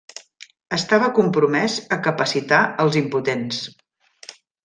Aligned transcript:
Estava 0.77 1.09
compromès 1.17 1.75
a 1.97 1.99
capacitar 2.09 2.63
els 2.85 2.99
impotents. 3.05 3.63